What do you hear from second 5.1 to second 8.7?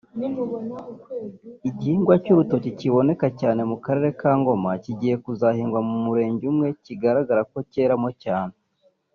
kuzahingwa mu murenge umwe kigaragara ko cyeramo cyane